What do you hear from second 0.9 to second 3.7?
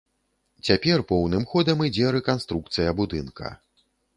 поўным ходам ідзе рэканструкцыя будынка.